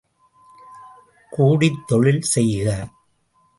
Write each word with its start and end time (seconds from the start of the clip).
கூடித் 1.33 1.83
தொழில் 1.87 2.21
செய்க! 2.21 2.65